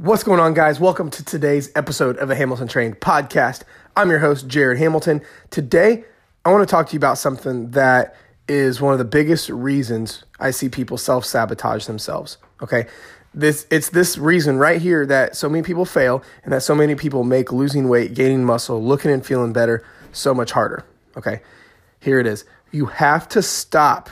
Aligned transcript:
What's 0.00 0.22
going 0.22 0.38
on, 0.38 0.54
guys? 0.54 0.78
Welcome 0.78 1.10
to 1.10 1.24
today's 1.24 1.72
episode 1.74 2.18
of 2.18 2.28
the 2.28 2.36
Hamilton 2.36 2.68
Trained 2.68 3.00
podcast. 3.00 3.62
I'm 3.96 4.10
your 4.10 4.20
host, 4.20 4.46
Jared 4.46 4.78
Hamilton. 4.78 5.22
Today, 5.50 6.04
I 6.44 6.52
want 6.52 6.62
to 6.62 6.70
talk 6.70 6.86
to 6.86 6.92
you 6.92 6.98
about 6.98 7.18
something 7.18 7.72
that 7.72 8.14
is 8.46 8.80
one 8.80 8.92
of 8.92 9.00
the 9.00 9.04
biggest 9.04 9.48
reasons 9.48 10.22
I 10.38 10.52
see 10.52 10.68
people 10.68 10.98
self 10.98 11.24
sabotage 11.24 11.86
themselves. 11.86 12.38
Okay. 12.62 12.86
This, 13.34 13.66
it's 13.72 13.88
this 13.88 14.16
reason 14.16 14.58
right 14.58 14.80
here 14.80 15.04
that 15.04 15.34
so 15.34 15.48
many 15.48 15.64
people 15.64 15.84
fail 15.84 16.22
and 16.44 16.52
that 16.52 16.62
so 16.62 16.76
many 16.76 16.94
people 16.94 17.24
make 17.24 17.50
losing 17.50 17.88
weight, 17.88 18.14
gaining 18.14 18.44
muscle, 18.44 18.80
looking 18.80 19.10
and 19.10 19.26
feeling 19.26 19.52
better 19.52 19.84
so 20.12 20.32
much 20.32 20.52
harder. 20.52 20.86
Okay. 21.16 21.40
Here 21.98 22.20
it 22.20 22.26
is. 22.28 22.44
You 22.70 22.86
have 22.86 23.28
to 23.30 23.42
stop, 23.42 24.10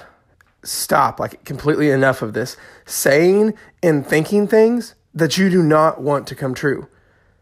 stop, 0.64 1.20
like 1.20 1.44
completely 1.44 1.90
enough 1.90 2.22
of 2.22 2.32
this, 2.32 2.56
saying 2.86 3.54
and 3.84 4.04
thinking 4.04 4.48
things 4.48 4.96
that 5.16 5.38
you 5.38 5.48
do 5.50 5.62
not 5.62 6.00
want 6.00 6.28
to 6.28 6.36
come 6.36 6.54
true. 6.54 6.86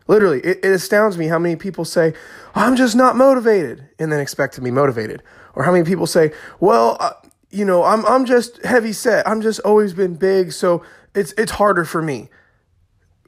Literally, 0.06 0.40
it, 0.40 0.64
it, 0.64 0.70
astounds 0.70 1.18
me 1.18 1.26
how 1.26 1.38
many 1.38 1.56
people 1.56 1.84
say, 1.84 2.14
I'm 2.54 2.76
just 2.76 2.94
not 2.94 3.16
motivated, 3.16 3.88
and 3.98 4.12
then 4.12 4.20
expect 4.20 4.54
to 4.54 4.60
be 4.60 4.70
motivated. 4.70 5.22
Or 5.54 5.64
how 5.64 5.72
many 5.72 5.84
people 5.84 6.06
say, 6.06 6.32
well, 6.60 6.96
uh, 7.00 7.12
you 7.50 7.64
know, 7.64 7.84
I'm, 7.84 8.06
I'm 8.06 8.26
just 8.26 8.62
heavy 8.64 8.92
set. 8.92 9.26
I'm 9.26 9.40
just 9.40 9.60
always 9.60 9.92
been 9.92 10.14
big, 10.14 10.52
so 10.52 10.84
it's, 11.14 11.32
it's 11.36 11.52
harder 11.52 11.84
for 11.84 12.00
me. 12.00 12.28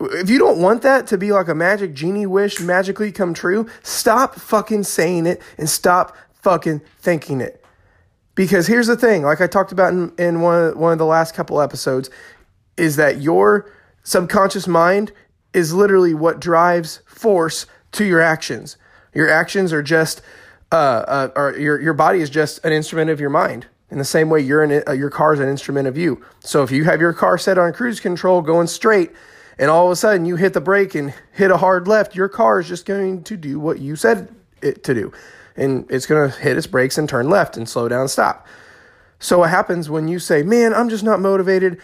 If 0.00 0.28
you 0.30 0.38
don't 0.38 0.60
want 0.60 0.82
that 0.82 1.06
to 1.08 1.18
be 1.18 1.32
like 1.32 1.48
a 1.48 1.54
magic 1.54 1.94
genie 1.94 2.26
wish 2.26 2.60
magically 2.60 3.10
come 3.10 3.34
true, 3.34 3.66
stop 3.82 4.34
fucking 4.34 4.84
saying 4.84 5.26
it 5.26 5.40
and 5.56 5.68
stop 5.68 6.14
fucking 6.34 6.82
thinking 6.98 7.40
it. 7.40 7.64
Because 8.34 8.66
here's 8.66 8.86
the 8.86 8.96
thing, 8.96 9.22
like 9.22 9.40
I 9.40 9.46
talked 9.46 9.72
about 9.72 9.94
in, 9.94 10.12
in 10.18 10.40
one, 10.42 10.62
of, 10.62 10.76
one 10.76 10.92
of 10.92 10.98
the 10.98 11.06
last 11.06 11.34
couple 11.34 11.60
episodes, 11.60 12.10
is 12.76 12.96
that 12.96 13.22
your 13.22 13.70
subconscious 14.06 14.68
mind 14.68 15.10
is 15.52 15.74
literally 15.74 16.14
what 16.14 16.40
drives 16.40 17.00
force 17.06 17.66
to 17.90 18.04
your 18.04 18.20
actions. 18.20 18.76
Your 19.12 19.28
actions 19.28 19.72
are 19.72 19.82
just, 19.82 20.22
uh, 20.70 20.74
uh, 20.76 21.28
or 21.34 21.58
your 21.58 21.80
your 21.80 21.92
body 21.92 22.20
is 22.20 22.30
just 22.30 22.64
an 22.64 22.72
instrument 22.72 23.10
of 23.10 23.18
your 23.18 23.30
mind. 23.30 23.66
In 23.90 23.98
the 23.98 24.04
same 24.04 24.30
way, 24.30 24.40
you're 24.40 24.62
an, 24.62 24.82
uh, 24.86 24.92
your 24.92 25.10
car 25.10 25.34
is 25.34 25.40
an 25.40 25.48
instrument 25.48 25.88
of 25.88 25.96
you. 25.96 26.22
So 26.40 26.62
if 26.62 26.70
you 26.70 26.84
have 26.84 27.00
your 27.00 27.12
car 27.12 27.36
set 27.36 27.58
on 27.58 27.72
cruise 27.72 28.00
control, 28.00 28.42
going 28.42 28.68
straight, 28.68 29.10
and 29.58 29.70
all 29.70 29.86
of 29.86 29.92
a 29.92 29.96
sudden 29.96 30.24
you 30.24 30.36
hit 30.36 30.52
the 30.52 30.60
brake 30.60 30.94
and 30.94 31.12
hit 31.32 31.50
a 31.50 31.56
hard 31.56 31.88
left, 31.88 32.14
your 32.14 32.28
car 32.28 32.60
is 32.60 32.68
just 32.68 32.86
going 32.86 33.24
to 33.24 33.36
do 33.36 33.58
what 33.58 33.80
you 33.80 33.96
said 33.96 34.28
it 34.62 34.84
to 34.84 34.94
do, 34.94 35.12
and 35.56 35.84
it's 35.90 36.06
going 36.06 36.30
to 36.30 36.38
hit 36.38 36.56
its 36.56 36.68
brakes 36.68 36.96
and 36.96 37.08
turn 37.08 37.28
left 37.28 37.56
and 37.56 37.68
slow 37.68 37.88
down, 37.88 38.02
and 38.02 38.10
stop. 38.10 38.46
So 39.18 39.38
what 39.38 39.50
happens 39.50 39.90
when 39.90 40.06
you 40.06 40.20
say, 40.20 40.42
"Man, 40.44 40.74
I'm 40.74 40.88
just 40.88 41.02
not 41.02 41.18
motivated. 41.18 41.80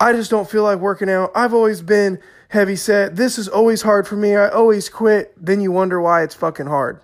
I 0.00 0.12
just 0.12 0.30
don't 0.30 0.48
feel 0.48 0.62
like 0.62 0.78
working 0.78 1.10
out. 1.10 1.32
I've 1.34 1.54
always 1.54 1.82
been 1.82 2.20
heavy 2.48 2.76
set. 2.76 3.16
This 3.16 3.38
is 3.38 3.48
always 3.48 3.82
hard 3.82 4.06
for 4.06 4.16
me. 4.16 4.36
I 4.36 4.48
always 4.48 4.88
quit. 4.88 5.32
Then 5.36 5.60
you 5.60 5.72
wonder 5.72 6.00
why 6.00 6.22
it's 6.22 6.34
fucking 6.34 6.66
hard. 6.66 7.00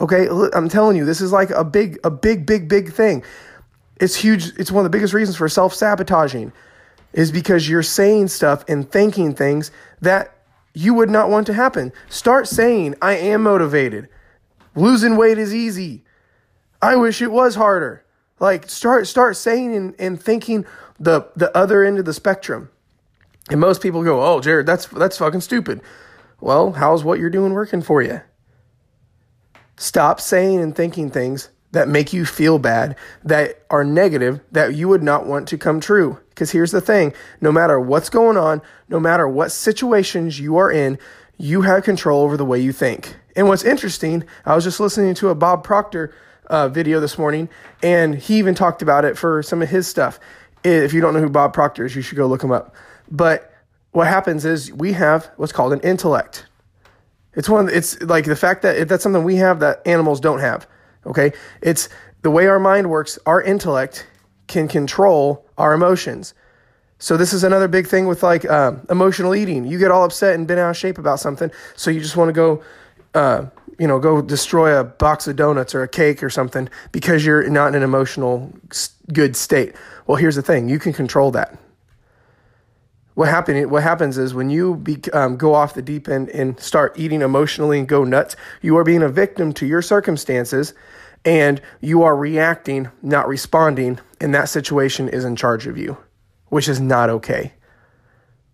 Okay, 0.00 0.28
I'm 0.52 0.68
telling 0.68 0.96
you, 0.96 1.04
this 1.04 1.20
is 1.20 1.30
like 1.32 1.50
a 1.50 1.64
big, 1.64 1.98
a 2.02 2.10
big, 2.10 2.46
big, 2.46 2.68
big 2.68 2.92
thing. 2.92 3.22
It's 4.00 4.16
huge. 4.16 4.48
It's 4.58 4.72
one 4.72 4.84
of 4.84 4.90
the 4.90 4.96
biggest 4.96 5.14
reasons 5.14 5.36
for 5.36 5.48
self 5.48 5.72
sabotaging, 5.72 6.52
is 7.12 7.30
because 7.30 7.68
you're 7.68 7.84
saying 7.84 8.28
stuff 8.28 8.64
and 8.68 8.90
thinking 8.90 9.34
things 9.34 9.70
that 10.00 10.36
you 10.74 10.94
would 10.94 11.10
not 11.10 11.30
want 11.30 11.46
to 11.46 11.54
happen. 11.54 11.92
Start 12.08 12.48
saying, 12.48 12.96
I 13.00 13.14
am 13.14 13.44
motivated. 13.44 14.08
Losing 14.74 15.16
weight 15.16 15.38
is 15.38 15.54
easy. 15.54 16.02
I 16.82 16.96
wish 16.96 17.22
it 17.22 17.30
was 17.30 17.54
harder. 17.54 18.03
Like 18.40 18.68
start 18.68 19.06
start 19.06 19.36
saying 19.36 19.74
and, 19.74 19.94
and 19.98 20.20
thinking 20.20 20.66
the 20.98 21.28
the 21.36 21.56
other 21.56 21.84
end 21.84 21.98
of 21.98 22.04
the 22.04 22.14
spectrum. 22.14 22.70
And 23.50 23.60
most 23.60 23.82
people 23.82 24.02
go, 24.02 24.22
"Oh, 24.22 24.40
Jared, 24.40 24.66
that's 24.66 24.86
that's 24.86 25.18
fucking 25.18 25.42
stupid." 25.42 25.80
Well, 26.40 26.72
how's 26.72 27.04
what 27.04 27.18
you're 27.18 27.30
doing 27.30 27.52
working 27.52 27.82
for 27.82 28.02
you? 28.02 28.20
Stop 29.76 30.20
saying 30.20 30.60
and 30.60 30.74
thinking 30.74 31.10
things 31.10 31.48
that 31.74 31.88
make 31.88 32.12
you 32.12 32.24
feel 32.24 32.58
bad, 32.58 32.96
that 33.24 33.64
are 33.68 33.84
negative, 33.84 34.40
that 34.52 34.74
you 34.74 34.88
would 34.88 35.02
not 35.02 35.26
want 35.26 35.48
to 35.48 35.58
come 35.58 35.80
true. 35.80 36.18
Because 36.30 36.52
here's 36.52 36.70
the 36.70 36.80
thing 36.80 37.12
no 37.40 37.52
matter 37.52 37.78
what's 37.78 38.08
going 38.08 38.36
on, 38.36 38.62
no 38.88 38.98
matter 38.98 39.28
what 39.28 39.52
situations 39.52 40.40
you 40.40 40.56
are 40.56 40.70
in, 40.70 40.98
you 41.36 41.62
have 41.62 41.82
control 41.82 42.22
over 42.22 42.36
the 42.36 42.44
way 42.44 42.60
you 42.60 42.72
think. 42.72 43.16
And 43.36 43.48
what's 43.48 43.64
interesting, 43.64 44.24
I 44.46 44.54
was 44.54 44.64
just 44.64 44.80
listening 44.80 45.14
to 45.14 45.28
a 45.28 45.34
Bob 45.34 45.64
Proctor 45.64 46.14
uh, 46.46 46.68
video 46.68 47.00
this 47.00 47.18
morning, 47.18 47.48
and 47.82 48.14
he 48.14 48.38
even 48.38 48.54
talked 48.54 48.82
about 48.82 49.04
it 49.04 49.16
for 49.16 49.42
some 49.42 49.62
of 49.62 49.68
his 49.68 49.86
stuff. 49.86 50.18
If 50.62 50.92
you 50.92 51.00
don't 51.00 51.14
know 51.14 51.20
who 51.20 51.28
Bob 51.28 51.52
Proctor 51.52 51.84
is, 51.84 51.94
you 51.94 52.02
should 52.02 52.16
go 52.16 52.26
look 52.26 52.42
him 52.42 52.52
up. 52.52 52.74
But 53.10 53.52
what 53.92 54.06
happens 54.06 54.44
is 54.44 54.72
we 54.72 54.92
have 54.92 55.30
what's 55.36 55.52
called 55.52 55.72
an 55.72 55.80
intellect. 55.80 56.46
It's 57.34 57.48
one. 57.48 57.68
It's 57.68 58.00
like 58.02 58.24
the 58.24 58.36
fact 58.36 58.62
that 58.62 58.88
that's 58.88 59.02
something 59.02 59.24
we 59.24 59.36
have 59.36 59.60
that 59.60 59.86
animals 59.86 60.20
don't 60.20 60.40
have. 60.40 60.66
Okay, 61.06 61.32
it's 61.60 61.88
the 62.22 62.30
way 62.30 62.46
our 62.46 62.58
mind 62.58 62.90
works. 62.90 63.18
Our 63.26 63.42
intellect 63.42 64.06
can 64.46 64.68
control 64.68 65.44
our 65.58 65.74
emotions. 65.74 66.34
So 66.98 67.16
this 67.16 67.32
is 67.32 67.44
another 67.44 67.68
big 67.68 67.86
thing 67.86 68.06
with 68.06 68.22
like 68.22 68.48
um, 68.48 68.86
emotional 68.88 69.34
eating. 69.34 69.64
You 69.64 69.78
get 69.78 69.90
all 69.90 70.04
upset 70.04 70.34
and 70.34 70.46
been 70.46 70.58
out 70.58 70.70
of 70.70 70.76
shape 70.76 70.98
about 70.98 71.20
something, 71.20 71.50
so 71.76 71.90
you 71.90 72.00
just 72.00 72.16
want 72.16 72.28
to 72.28 72.32
go, 72.32 72.62
uh, 73.14 73.46
you 73.78 73.86
know, 73.86 73.98
go 73.98 74.22
destroy 74.22 74.78
a 74.78 74.84
box 74.84 75.26
of 75.26 75.36
donuts 75.36 75.74
or 75.74 75.82
a 75.82 75.88
cake 75.88 76.22
or 76.22 76.30
something 76.30 76.68
because 76.92 77.24
you're 77.24 77.48
not 77.48 77.68
in 77.68 77.74
an 77.76 77.82
emotional 77.82 78.52
good 79.12 79.36
state. 79.36 79.74
Well, 80.06 80.16
here's 80.16 80.36
the 80.36 80.42
thing: 80.42 80.68
you 80.68 80.78
can 80.78 80.92
control 80.92 81.30
that 81.32 81.58
what 83.14 83.28
happen, 83.28 83.70
what 83.70 83.82
happens 83.82 84.18
is 84.18 84.34
when 84.34 84.50
you 84.50 84.74
be, 84.74 84.98
um, 85.12 85.36
go 85.36 85.54
off 85.54 85.74
the 85.74 85.82
deep 85.82 86.08
end 86.08 86.28
and 86.30 86.58
start 86.58 86.98
eating 86.98 87.22
emotionally 87.22 87.78
and 87.78 87.88
go 87.88 88.04
nuts, 88.04 88.36
you 88.60 88.76
are 88.76 88.84
being 88.84 89.02
a 89.02 89.08
victim 89.08 89.52
to 89.54 89.66
your 89.66 89.82
circumstances 89.82 90.74
and 91.24 91.60
you 91.80 92.02
are 92.02 92.16
reacting, 92.16 92.90
not 93.02 93.28
responding, 93.28 93.98
and 94.20 94.34
that 94.34 94.48
situation 94.48 95.08
is 95.08 95.24
in 95.24 95.36
charge 95.36 95.66
of 95.66 95.78
you, 95.78 95.96
which 96.48 96.68
is 96.68 96.80
not 96.80 97.08
okay. 97.08 97.54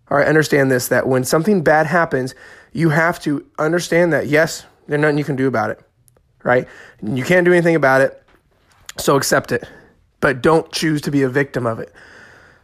All 0.09 0.17
right, 0.17 0.27
understand 0.27 0.71
this 0.71 0.87
that 0.89 1.07
when 1.07 1.23
something 1.23 1.63
bad 1.63 1.87
happens, 1.87 2.35
you 2.71 2.89
have 2.89 3.19
to 3.21 3.45
understand 3.57 4.13
that 4.13 4.27
yes, 4.27 4.65
there's 4.91 5.01
nothing 5.01 5.17
you 5.17 5.23
can 5.23 5.37
do 5.37 5.47
about 5.47 5.69
it, 5.69 5.79
right? 6.43 6.67
You 7.01 7.23
can't 7.23 7.45
do 7.45 7.53
anything 7.53 7.75
about 7.75 8.01
it, 8.01 8.21
so 8.97 9.15
accept 9.15 9.53
it, 9.53 9.63
but 10.19 10.41
don't 10.41 10.69
choose 10.71 11.01
to 11.03 11.11
be 11.11 11.21
a 11.23 11.29
victim 11.29 11.65
of 11.65 11.79
it. 11.79 11.93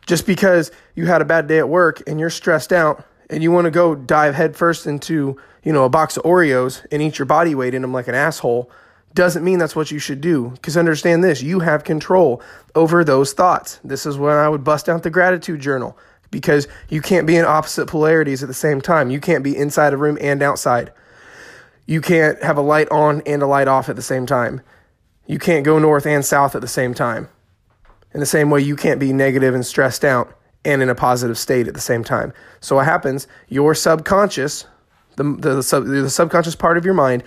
Just 0.05 0.25
because 0.25 0.71
you 0.93 1.05
had 1.05 1.21
a 1.21 1.25
bad 1.25 1.47
day 1.47 1.59
at 1.59 1.69
work 1.69 2.01
and 2.05 2.19
you're 2.19 2.29
stressed 2.29 2.73
out 2.73 3.05
and 3.29 3.41
you 3.41 3.51
want 3.51 3.65
to 3.65 3.71
go 3.71 3.95
dive 3.95 4.35
headfirst 4.35 4.87
into, 4.87 5.39
you 5.63 5.71
know, 5.71 5.85
a 5.85 5.89
box 5.89 6.17
of 6.17 6.23
Oreos 6.23 6.85
and 6.91 7.01
eat 7.01 7.17
your 7.17 7.25
body 7.25 7.55
weight 7.55 7.73
in 7.73 7.81
them 7.81 7.93
like 7.93 8.09
an 8.09 8.15
asshole 8.15 8.69
doesn't 9.13 9.43
mean 9.43 9.57
that's 9.57 9.75
what 9.75 9.89
you 9.89 9.99
should 9.99 10.21
do. 10.21 10.49
Because 10.49 10.75
understand 10.77 11.23
this, 11.23 11.41
you 11.41 11.61
have 11.61 11.83
control 11.83 12.41
over 12.75 13.03
those 13.03 13.33
thoughts. 13.33 13.79
This 13.83 14.05
is 14.05 14.17
when 14.17 14.35
I 14.35 14.49
would 14.49 14.63
bust 14.65 14.89
out 14.89 15.03
the 15.03 15.09
gratitude 15.09 15.61
journal 15.61 15.97
because 16.29 16.67
you 16.89 17.01
can't 17.01 17.25
be 17.25 17.37
in 17.37 17.45
opposite 17.45 17.87
polarities 17.87 18.43
at 18.43 18.47
the 18.47 18.53
same 18.53 18.81
time. 18.81 19.09
You 19.09 19.21
can't 19.21 19.43
be 19.45 19.55
inside 19.55 19.93
a 19.93 19.97
room 19.97 20.17
and 20.19 20.43
outside. 20.43 20.91
You 21.87 22.01
can't 22.01 22.41
have 22.43 22.57
a 22.57 22.61
light 22.61 22.89
on 22.91 23.23
and 23.25 23.41
a 23.41 23.47
light 23.47 23.67
off 23.67 23.89
at 23.89 23.95
the 23.95 24.01
same 24.01 24.25
time. 24.25 24.61
You 25.25 25.39
can't 25.39 25.65
go 25.65 25.79
north 25.79 26.05
and 26.05 26.23
south 26.23 26.53
at 26.53 26.61
the 26.61 26.67
same 26.67 26.93
time. 26.93 27.29
In 28.13 28.19
the 28.19 28.25
same 28.25 28.49
way, 28.49 28.61
you 28.61 28.75
can't 28.75 28.99
be 28.99 29.13
negative 29.13 29.55
and 29.55 29.65
stressed 29.65 30.05
out 30.05 30.37
and 30.65 30.81
in 30.81 30.89
a 30.89 30.95
positive 30.95 31.37
state 31.37 31.67
at 31.67 31.73
the 31.73 31.79
same 31.79 32.03
time. 32.03 32.33
So 32.59 32.75
what 32.75 32.85
happens? 32.85 33.27
Your 33.47 33.73
subconscious, 33.73 34.65
the 35.15 35.23
the, 35.23 35.55
the, 35.55 35.63
sub, 35.63 35.85
the 35.85 36.09
subconscious 36.09 36.55
part 36.55 36.77
of 36.77 36.83
your 36.83 36.93
mind, 36.93 37.23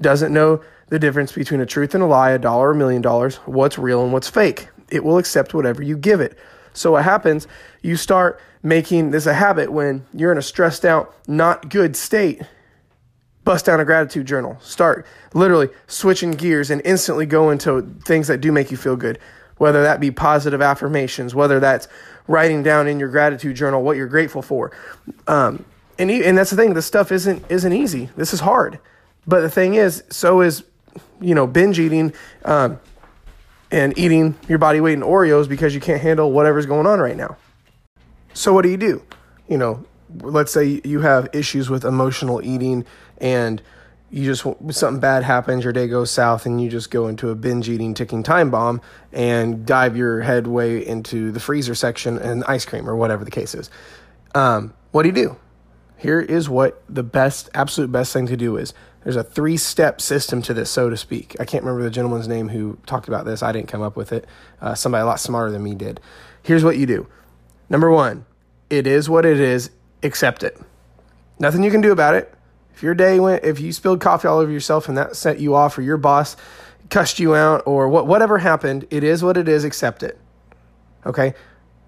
doesn't 0.00 0.32
know 0.32 0.62
the 0.88 0.98
difference 0.98 1.32
between 1.32 1.60
a 1.60 1.66
truth 1.66 1.94
and 1.94 2.02
a 2.02 2.06
lie, 2.06 2.30
a 2.30 2.38
dollar 2.38 2.68
or 2.68 2.72
a 2.72 2.76
million 2.76 3.02
dollars, 3.02 3.36
what's 3.46 3.78
real 3.78 4.04
and 4.04 4.12
what's 4.12 4.28
fake. 4.28 4.68
It 4.90 5.02
will 5.02 5.18
accept 5.18 5.54
whatever 5.54 5.82
you 5.82 5.96
give 5.96 6.20
it. 6.20 6.38
So 6.72 6.92
what 6.92 7.04
happens? 7.04 7.48
You 7.82 7.96
start 7.96 8.40
making 8.62 9.10
this 9.10 9.26
a 9.26 9.34
habit 9.34 9.72
when 9.72 10.06
you're 10.12 10.32
in 10.32 10.38
a 10.38 10.42
stressed 10.42 10.84
out, 10.84 11.14
not 11.26 11.68
good 11.68 11.96
state. 11.96 12.42
Bust 13.44 13.66
down 13.66 13.78
a 13.78 13.84
gratitude 13.84 14.26
journal. 14.26 14.58
Start 14.60 15.06
literally 15.34 15.68
switching 15.86 16.32
gears 16.32 16.70
and 16.70 16.80
instantly 16.84 17.26
go 17.26 17.50
into 17.50 17.82
things 18.04 18.28
that 18.28 18.40
do 18.40 18.50
make 18.50 18.70
you 18.70 18.76
feel 18.76 18.96
good 18.96 19.18
whether 19.58 19.82
that 19.82 20.00
be 20.00 20.10
positive 20.10 20.60
affirmations, 20.60 21.34
whether 21.34 21.60
that's 21.60 21.88
writing 22.26 22.62
down 22.62 22.88
in 22.88 22.98
your 22.98 23.08
gratitude 23.08 23.56
journal 23.56 23.82
what 23.82 23.96
you're 23.96 24.08
grateful 24.08 24.42
for. 24.42 24.72
Um, 25.26 25.64
and, 25.98 26.10
and 26.10 26.36
that's 26.36 26.50
the 26.50 26.56
thing, 26.56 26.74
this 26.74 26.86
stuff 26.86 27.12
isn't, 27.12 27.44
isn't 27.48 27.72
easy. 27.72 28.10
This 28.16 28.32
is 28.32 28.40
hard. 28.40 28.78
But 29.26 29.40
the 29.40 29.50
thing 29.50 29.74
is, 29.74 30.02
so 30.10 30.40
is, 30.40 30.64
you 31.20 31.34
know, 31.34 31.46
binge 31.46 31.78
eating 31.78 32.12
um, 32.44 32.80
and 33.70 33.96
eating 33.98 34.34
your 34.48 34.58
body 34.58 34.80
weight 34.80 34.94
in 34.94 35.00
Oreos 35.00 35.48
because 35.48 35.74
you 35.74 35.80
can't 35.80 36.00
handle 36.00 36.32
whatever's 36.32 36.66
going 36.66 36.86
on 36.86 36.98
right 36.98 37.16
now. 37.16 37.36
So 38.32 38.52
what 38.52 38.62
do 38.62 38.68
you 38.68 38.76
do? 38.76 39.02
You 39.48 39.58
know, 39.58 39.84
let's 40.20 40.52
say 40.52 40.80
you 40.84 41.00
have 41.00 41.28
issues 41.32 41.70
with 41.70 41.84
emotional 41.84 42.42
eating 42.42 42.84
and 43.18 43.62
you 44.10 44.24
just 44.24 44.42
something 44.42 45.00
bad 45.00 45.24
happens, 45.24 45.64
your 45.64 45.72
day 45.72 45.88
goes 45.88 46.10
south, 46.10 46.46
and 46.46 46.62
you 46.62 46.70
just 46.70 46.90
go 46.90 47.08
into 47.08 47.30
a 47.30 47.34
binge 47.34 47.68
eating 47.68 47.94
ticking 47.94 48.22
time 48.22 48.48
bomb 48.48 48.80
and 49.12 49.66
dive 49.66 49.96
your 49.96 50.20
head 50.20 50.46
way 50.46 50.86
into 50.86 51.32
the 51.32 51.40
freezer 51.40 51.74
section 51.74 52.18
and 52.18 52.44
ice 52.44 52.64
cream 52.64 52.88
or 52.88 52.94
whatever 52.94 53.24
the 53.24 53.30
case 53.30 53.56
is. 53.56 53.70
Um, 54.34 54.72
what 54.92 55.02
do 55.02 55.08
you 55.08 55.14
do? 55.14 55.36
Here 55.96 56.20
is 56.20 56.48
what 56.48 56.82
the 56.88 57.02
best, 57.02 57.50
absolute 57.54 57.90
best 57.90 58.12
thing 58.12 58.26
to 58.26 58.36
do 58.36 58.56
is. 58.56 58.72
There's 59.02 59.16
a 59.16 59.24
three 59.24 59.56
step 59.56 60.00
system 60.00 60.42
to 60.42 60.54
this, 60.54 60.70
so 60.70 60.90
to 60.90 60.96
speak. 60.96 61.34
I 61.40 61.44
can't 61.44 61.64
remember 61.64 61.82
the 61.82 61.90
gentleman's 61.90 62.28
name 62.28 62.48
who 62.48 62.78
talked 62.86 63.08
about 63.08 63.24
this. 63.24 63.42
I 63.42 63.50
didn't 63.50 63.68
come 63.68 63.82
up 63.82 63.96
with 63.96 64.12
it. 64.12 64.26
Uh, 64.60 64.74
somebody 64.74 65.02
a 65.02 65.06
lot 65.06 65.18
smarter 65.18 65.50
than 65.50 65.62
me 65.62 65.74
did. 65.74 66.00
Here's 66.42 66.62
what 66.62 66.76
you 66.76 66.86
do 66.86 67.08
number 67.68 67.90
one, 67.90 68.26
it 68.70 68.86
is 68.86 69.08
what 69.08 69.26
it 69.26 69.40
is, 69.40 69.70
accept 70.04 70.42
it. 70.42 70.60
Nothing 71.38 71.62
you 71.62 71.70
can 71.70 71.80
do 71.80 71.92
about 71.92 72.14
it. 72.14 72.32
If 72.74 72.82
your 72.82 72.94
day 72.94 73.20
went, 73.20 73.44
if 73.44 73.60
you 73.60 73.72
spilled 73.72 74.00
coffee 74.00 74.28
all 74.28 74.38
over 74.38 74.50
yourself 74.50 74.88
and 74.88 74.96
that 74.96 75.16
set 75.16 75.40
you 75.40 75.54
off, 75.54 75.78
or 75.78 75.82
your 75.82 75.96
boss 75.96 76.36
cussed 76.90 77.18
you 77.18 77.34
out, 77.34 77.62
or 77.66 77.88
what, 77.88 78.06
whatever 78.06 78.38
happened, 78.38 78.86
it 78.90 79.04
is 79.04 79.22
what 79.22 79.36
it 79.36 79.48
is, 79.48 79.64
accept 79.64 80.02
it. 80.02 80.18
Okay? 81.06 81.34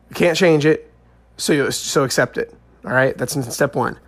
You 0.09 0.15
can't 0.15 0.37
change 0.37 0.65
it, 0.65 0.93
so, 1.37 1.53
you, 1.53 1.71
so 1.71 2.05
accept 2.05 2.39
it. 2.39 2.55
All 2.85 2.93
right? 2.93 3.17
That's 3.17 3.55
step 3.55 3.75
one 3.75 3.99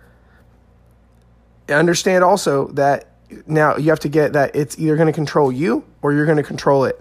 understand 1.77 2.23
also 2.23 2.67
that 2.69 3.05
now 3.45 3.77
you 3.77 3.89
have 3.89 3.99
to 3.99 4.09
get 4.09 4.33
that 4.33 4.55
it's 4.55 4.79
either 4.79 4.95
going 4.95 5.07
to 5.07 5.13
control 5.13 5.51
you 5.51 5.83
or 6.01 6.13
you're 6.13 6.25
going 6.25 6.37
to 6.37 6.43
control 6.43 6.85
it. 6.85 6.99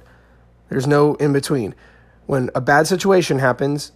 There's 0.68 0.86
no 0.86 1.14
in 1.14 1.32
between. 1.32 1.74
When 2.26 2.50
a 2.54 2.60
bad 2.60 2.86
situation 2.86 3.38
happens, 3.38 3.92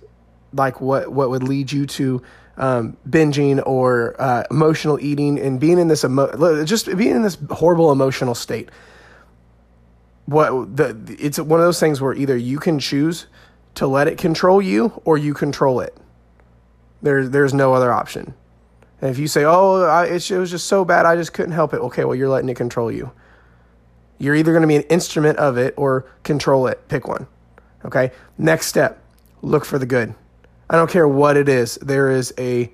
like 0.53 0.81
what 0.81 1.13
what 1.13 1.31
would 1.31 1.43
lead 1.43 1.73
you 1.73 1.87
to 1.87 2.23
um, 2.57 2.97
binging 3.09 3.63
or 3.67 4.15
uh, 4.21 4.45
emotional 4.51 4.99
eating 5.01 5.39
and 5.39 5.59
being 5.59 5.79
in 5.79 5.89
this 5.89 6.05
emo- 6.05 6.65
just 6.65 6.87
being 6.97 7.17
in 7.17 7.23
this 7.23 7.39
horrible 7.51 7.93
emotional 7.93 8.35
state. 8.35 8.71
What 10.27 10.77
the 10.77 11.17
it's 11.19 11.39
one 11.39 11.61
of 11.61 11.67
those 11.67 11.81
things 11.81 12.01
where 12.01 12.15
either 12.15 12.37
you 12.37 12.59
can 12.59 12.79
choose 12.79 13.27
to 13.75 13.87
let 13.87 14.07
it 14.07 14.19
control 14.19 14.63
you 14.63 15.01
or 15.05 15.19
you 15.19 15.35
control 15.35 15.81
it. 15.81 15.97
There's 17.03 17.31
there's 17.31 17.53
no 17.53 17.75
other 17.75 17.93
option. 17.93 18.35
And 19.01 19.11
if 19.11 19.19
you 19.19 19.27
say, 19.27 19.43
oh, 19.45 19.83
I, 19.83 20.07
it 20.07 20.31
was 20.31 20.51
just 20.51 20.69
so 20.69 20.85
bad, 20.85 21.07
I 21.07 21.17
just 21.17 21.33
couldn't 21.33 21.51
help 21.51 21.75
it, 21.75 21.79
okay, 21.79 22.05
well, 22.05 22.15
you're 22.15 22.29
letting 22.29 22.49
it 22.49 22.57
control 22.57 22.91
you. 22.91 23.11
You're 24.19 24.37
either 24.37 24.53
going 24.53 24.63
to 24.63 24.69
be 24.69 24.77
an 24.77 24.83
instrument 24.83 25.39
of 25.39 25.59
it 25.59 25.75
or 25.77 26.07
control 26.23 26.69
it. 26.69 26.87
Pick 26.87 27.09
one. 27.09 27.27
Okay. 27.85 28.13
Next 28.39 28.69
step 28.69 29.03
look 29.43 29.65
for 29.65 29.81
the 29.81 29.87
good. 29.87 30.15
I 30.71 30.77
don't 30.77 30.91
care 30.91 31.07
what 31.07 31.37
it 31.37 31.49
is, 31.49 31.77
there 31.77 32.11
is 32.11 32.33
a 32.39 32.73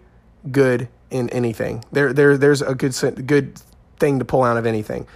good 0.51 0.89
in 1.11 1.31
anything. 1.31 1.85
There, 1.91 2.13
there, 2.13 2.37
there's 2.37 2.63
a 2.63 2.75
good, 2.75 3.27
good 3.27 3.61
thing 3.99 4.19
to 4.19 4.25
pull 4.25 4.45
out 4.45 4.57
of 4.57 4.67
anything. 4.67 5.07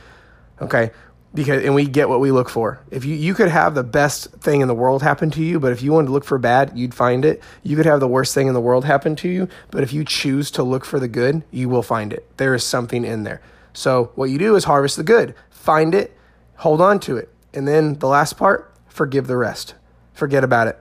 Okay 0.60 0.90
because 1.34 1.64
and 1.64 1.74
we 1.74 1.86
get 1.86 2.08
what 2.08 2.20
we 2.20 2.30
look 2.30 2.48
for. 2.48 2.80
If 2.90 3.04
you 3.04 3.14
you 3.14 3.34
could 3.34 3.48
have 3.48 3.74
the 3.74 3.82
best 3.82 4.30
thing 4.32 4.60
in 4.60 4.68
the 4.68 4.74
world 4.74 5.02
happen 5.02 5.30
to 5.32 5.42
you, 5.42 5.58
but 5.58 5.72
if 5.72 5.82
you 5.82 5.92
wanted 5.92 6.08
to 6.08 6.12
look 6.12 6.24
for 6.24 6.38
bad, 6.38 6.72
you'd 6.74 6.94
find 6.94 7.24
it. 7.24 7.42
You 7.62 7.76
could 7.76 7.86
have 7.86 8.00
the 8.00 8.08
worst 8.08 8.34
thing 8.34 8.48
in 8.48 8.54
the 8.54 8.60
world 8.60 8.84
happen 8.84 9.16
to 9.16 9.28
you, 9.28 9.48
but 9.70 9.82
if 9.82 9.92
you 9.92 10.04
choose 10.04 10.50
to 10.52 10.62
look 10.62 10.84
for 10.84 11.00
the 11.00 11.08
good, 11.08 11.42
you 11.50 11.68
will 11.68 11.82
find 11.82 12.12
it. 12.12 12.28
There 12.36 12.54
is 12.54 12.64
something 12.64 13.04
in 13.04 13.24
there. 13.24 13.40
So 13.72 14.12
what 14.14 14.30
you 14.30 14.38
do 14.38 14.54
is 14.56 14.64
harvest 14.64 14.96
the 14.96 15.02
good, 15.02 15.34
find 15.50 15.94
it, 15.94 16.16
hold 16.56 16.80
on 16.80 17.00
to 17.00 17.16
it, 17.16 17.30
and 17.54 17.66
then 17.66 17.98
the 17.98 18.08
last 18.08 18.36
part, 18.36 18.74
forgive 18.88 19.26
the 19.26 19.36
rest. 19.36 19.74
Forget 20.12 20.44
about 20.44 20.66
it. 20.68 20.78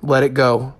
Let 0.00 0.22
it 0.22 0.34
go. 0.34 0.74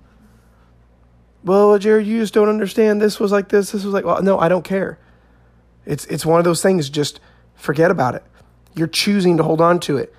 Well, 1.45 1.79
Jared, 1.79 2.07
you 2.07 2.21
just 2.21 2.35
don't 2.35 2.49
understand. 2.49 3.01
This 3.01 3.21
was 3.21 3.31
like 3.31 3.51
this. 3.51 3.71
This 3.71 3.85
was 3.85 3.95
like 3.95 4.05
well, 4.05 4.23
no, 4.23 4.39
I 4.39 4.49
don't 4.49 4.65
care. 4.65 4.99
It's 5.87 6.05
it's 6.07 6.27
one 6.27 6.39
of 6.39 6.45
those 6.45 6.63
things. 6.63 6.89
Just 6.89 7.21
forget 7.55 7.91
about 7.91 8.15
it 8.15 8.25
you're 8.75 8.89
choosing 8.89 9.37
to 9.37 9.43
hold 9.43 9.61
on 9.61 9.81
to 9.81 9.97
it. 9.97 10.13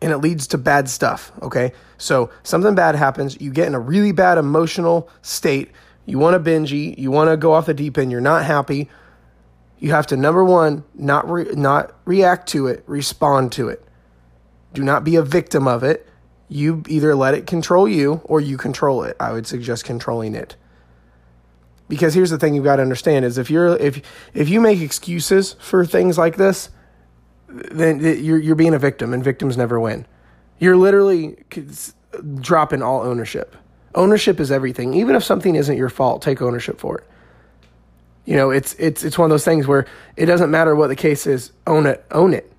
And 0.00 0.12
it 0.12 0.18
leads 0.18 0.46
to 0.48 0.58
bad 0.58 0.88
stuff, 0.88 1.32
okay? 1.42 1.72
So 1.98 2.30
something 2.42 2.74
bad 2.74 2.94
happens, 2.94 3.40
you 3.40 3.50
get 3.50 3.66
in 3.66 3.74
a 3.74 3.80
really 3.80 4.12
bad 4.12 4.38
emotional 4.38 5.08
state, 5.22 5.70
you 6.06 6.18
want 6.18 6.34
to 6.34 6.38
binge 6.38 6.72
eat, 6.72 6.98
you 6.98 7.10
want 7.10 7.30
to 7.30 7.36
go 7.36 7.52
off 7.52 7.66
the 7.66 7.74
deep 7.74 7.98
end, 7.98 8.10
you're 8.10 8.20
not 8.20 8.44
happy. 8.44 8.88
You 9.80 9.90
have 9.90 10.06
to 10.08 10.16
number 10.16 10.44
1, 10.44 10.84
not 10.94 11.30
re- 11.30 11.52
not 11.54 11.94
react 12.04 12.48
to 12.50 12.66
it, 12.66 12.82
respond 12.86 13.52
to 13.52 13.68
it. 13.68 13.84
Do 14.72 14.82
not 14.82 15.04
be 15.04 15.16
a 15.16 15.22
victim 15.22 15.68
of 15.68 15.84
it. 15.84 16.08
You 16.48 16.82
either 16.88 17.14
let 17.14 17.34
it 17.34 17.46
control 17.46 17.88
you 17.88 18.20
or 18.24 18.40
you 18.40 18.56
control 18.56 19.02
it. 19.02 19.16
I 19.20 19.32
would 19.32 19.46
suggest 19.46 19.84
controlling 19.84 20.34
it. 20.34 20.56
Because 21.88 22.14
here's 22.14 22.30
the 22.30 22.38
thing 22.38 22.54
you've 22.54 22.64
got 22.64 22.76
to 22.76 22.82
understand 22.82 23.24
is 23.24 23.38
if 23.38 23.50
you're 23.50 23.76
if 23.76 24.02
if 24.34 24.48
you 24.48 24.60
make 24.60 24.80
excuses 24.80 25.54
for 25.58 25.86
things 25.86 26.18
like 26.18 26.36
this 26.36 26.70
then 27.48 28.00
you're 28.00 28.38
you're 28.38 28.54
being 28.54 28.74
a 28.74 28.78
victim 28.78 29.14
and 29.14 29.24
victims 29.24 29.56
never 29.56 29.80
win. 29.80 30.06
You're 30.58 30.76
literally 30.76 31.36
dropping 32.40 32.82
all 32.82 33.02
ownership. 33.02 33.56
Ownership 33.94 34.38
is 34.40 34.52
everything. 34.52 34.94
Even 34.94 35.14
if 35.16 35.24
something 35.24 35.54
isn't 35.54 35.76
your 35.76 35.88
fault 35.88 36.22
take 36.22 36.42
ownership 36.42 36.78
for 36.78 36.98
it. 36.98 37.04
You 38.26 38.36
know 38.36 38.50
it's 38.50 38.74
it's 38.74 39.02
it's 39.02 39.16
one 39.16 39.26
of 39.26 39.30
those 39.30 39.44
things 39.44 39.66
where 39.66 39.86
it 40.16 40.26
doesn't 40.26 40.50
matter 40.50 40.74
what 40.74 40.88
the 40.88 40.96
case 40.96 41.26
is 41.26 41.52
own 41.66 41.86
it 41.86 42.04
own 42.10 42.34
it. 42.34 42.52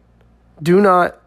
Do 0.61 0.81
not 0.81 1.17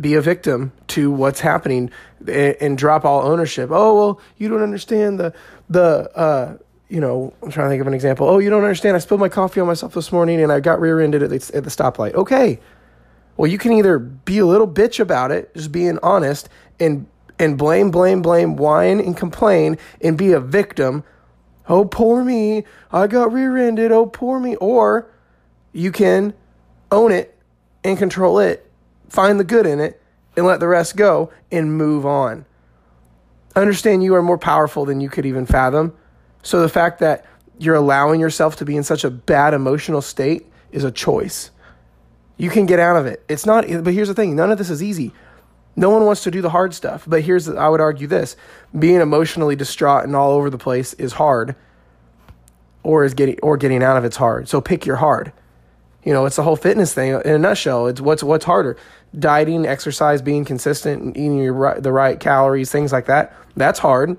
be 0.00 0.14
a 0.14 0.20
victim 0.20 0.72
to 0.92 1.10
what's 1.10 1.40
happening 1.40 1.90
and, 2.20 2.56
and 2.60 2.78
drop 2.78 3.04
all 3.04 3.22
ownership 3.22 3.70
oh 3.72 3.94
well 3.94 4.20
you 4.38 4.48
don't 4.48 4.62
understand 4.62 5.18
the 5.18 5.34
the 5.68 6.10
uh 6.16 6.56
you 6.92 7.00
know, 7.00 7.32
I'm 7.42 7.50
trying 7.50 7.68
to 7.68 7.70
think 7.70 7.80
of 7.80 7.86
an 7.86 7.94
example. 7.94 8.28
Oh, 8.28 8.38
you 8.38 8.50
don't 8.50 8.64
understand. 8.64 8.96
I 8.96 8.98
spilled 8.98 9.18
my 9.18 9.30
coffee 9.30 9.62
on 9.62 9.66
myself 9.66 9.94
this 9.94 10.12
morning 10.12 10.42
and 10.42 10.52
I 10.52 10.60
got 10.60 10.78
rear 10.78 11.00
ended 11.00 11.22
at 11.22 11.30
the, 11.30 11.56
at 11.56 11.64
the 11.64 11.70
stoplight. 11.70 12.12
Okay. 12.12 12.60
Well, 13.38 13.50
you 13.50 13.56
can 13.56 13.72
either 13.72 13.98
be 13.98 14.36
a 14.36 14.44
little 14.44 14.68
bitch 14.68 15.00
about 15.00 15.30
it, 15.30 15.54
just 15.54 15.72
being 15.72 15.98
honest, 16.02 16.50
and 16.78 17.06
and 17.38 17.56
blame, 17.56 17.90
blame, 17.90 18.20
blame, 18.20 18.56
whine 18.56 19.00
and 19.00 19.16
complain 19.16 19.78
and 20.02 20.18
be 20.18 20.32
a 20.32 20.40
victim. 20.40 21.02
Oh, 21.66 21.86
poor 21.86 22.22
me. 22.22 22.64
I 22.92 23.06
got 23.06 23.32
rear 23.32 23.56
ended. 23.56 23.90
Oh, 23.90 24.04
poor 24.04 24.38
me. 24.38 24.56
Or 24.56 25.10
you 25.72 25.92
can 25.92 26.34
own 26.90 27.10
it 27.10 27.38
and 27.82 27.96
control 27.96 28.38
it, 28.38 28.70
find 29.08 29.40
the 29.40 29.44
good 29.44 29.64
in 29.64 29.80
it, 29.80 30.01
and 30.36 30.46
let 30.46 30.60
the 30.60 30.68
rest 30.68 30.96
go 30.96 31.30
and 31.50 31.76
move 31.76 32.06
on. 32.06 32.44
Understand 33.54 34.02
you 34.02 34.14
are 34.14 34.22
more 34.22 34.38
powerful 34.38 34.84
than 34.84 35.00
you 35.00 35.10
could 35.10 35.26
even 35.26 35.46
fathom 35.46 35.94
so 36.42 36.60
the 36.60 36.68
fact 36.68 36.98
that 36.98 37.24
you're 37.58 37.76
allowing 37.76 38.20
yourself 38.20 38.56
to 38.56 38.64
be 38.64 38.76
in 38.76 38.82
such 38.82 39.04
a 39.04 39.10
bad 39.10 39.54
emotional 39.54 40.02
state 40.02 40.46
is 40.72 40.84
a 40.84 40.90
choice. 40.90 41.50
You 42.36 42.50
can 42.50 42.66
get 42.66 42.80
out 42.80 42.96
of 42.96 43.06
it. 43.06 43.24
It's 43.28 43.46
not, 43.46 43.66
but 43.84 43.94
here's 43.94 44.08
the 44.08 44.14
thing 44.14 44.34
none 44.34 44.50
of 44.50 44.58
this 44.58 44.70
is 44.70 44.82
easy. 44.82 45.12
No 45.74 45.88
one 45.88 46.04
wants 46.04 46.24
to 46.24 46.30
do 46.30 46.42
the 46.42 46.50
hard 46.50 46.74
stuff. 46.74 47.04
But 47.06 47.22
here's, 47.22 47.48
I 47.48 47.68
would 47.68 47.80
argue 47.80 48.06
this 48.06 48.36
being 48.78 49.00
emotionally 49.00 49.56
distraught 49.56 50.04
and 50.04 50.14
all 50.14 50.32
over 50.32 50.50
the 50.50 50.58
place 50.58 50.92
is 50.94 51.14
hard, 51.14 51.54
or 52.82 53.04
is 53.04 53.14
getting, 53.14 53.38
or 53.42 53.56
getting 53.56 53.82
out 53.82 53.96
of 53.96 54.04
it's 54.04 54.16
hard. 54.16 54.48
So 54.48 54.60
pick 54.60 54.84
your 54.84 54.96
hard. 54.96 55.32
You 56.04 56.12
know, 56.12 56.26
it's 56.26 56.36
the 56.36 56.42
whole 56.42 56.56
fitness 56.56 56.92
thing 56.92 57.10
in 57.24 57.32
a 57.32 57.38
nutshell. 57.38 57.86
It's 57.86 58.00
what's, 58.00 58.24
what's 58.24 58.44
harder 58.44 58.76
dieting, 59.18 59.66
exercise, 59.66 60.22
being 60.22 60.44
consistent, 60.44 61.16
eating 61.16 61.38
your, 61.38 61.80
the 61.80 61.92
right 61.92 62.18
calories, 62.18 62.70
things 62.70 62.92
like 62.92 63.06
that. 63.06 63.34
That's 63.56 63.78
hard. 63.78 64.18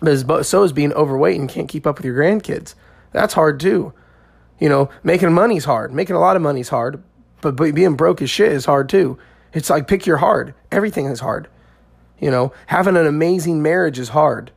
But 0.00 0.44
so 0.44 0.62
is 0.62 0.72
being 0.72 0.92
overweight 0.92 1.38
and 1.38 1.48
can't 1.48 1.68
keep 1.68 1.86
up 1.86 1.96
with 1.96 2.04
your 2.04 2.16
grandkids. 2.16 2.74
That's 3.12 3.34
hard 3.34 3.60
too. 3.60 3.92
You 4.58 4.68
know, 4.68 4.90
making 5.02 5.32
money's 5.32 5.64
hard. 5.64 5.92
Making 5.92 6.16
a 6.16 6.20
lot 6.20 6.36
of 6.36 6.42
money's 6.42 6.68
hard. 6.68 7.02
But, 7.40 7.56
but 7.56 7.74
being 7.74 7.96
broke 7.96 8.22
as 8.22 8.30
shit 8.30 8.52
is 8.52 8.64
hard 8.64 8.88
too. 8.88 9.18
It's 9.52 9.70
like 9.70 9.86
pick 9.86 10.06
your 10.06 10.16
hard. 10.18 10.54
Everything 10.72 11.06
is 11.06 11.20
hard. 11.20 11.48
You 12.18 12.30
know, 12.30 12.52
having 12.66 12.96
an 12.96 13.06
amazing 13.06 13.62
marriage 13.62 13.98
is 13.98 14.10
hard. 14.10 14.50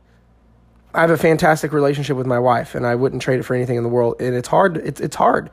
I 0.94 1.02
have 1.02 1.10
a 1.10 1.18
fantastic 1.18 1.72
relationship 1.72 2.16
with 2.16 2.26
my 2.26 2.38
wife, 2.38 2.74
and 2.74 2.86
I 2.86 2.94
wouldn't 2.94 3.22
trade 3.22 3.40
it 3.40 3.42
for 3.42 3.54
anything 3.54 3.76
in 3.76 3.82
the 3.82 3.88
world. 3.88 4.16
And 4.20 4.34
it's 4.34 4.48
hard. 4.48 4.78
It's 4.78 5.00
it's 5.00 5.16
hard, 5.16 5.50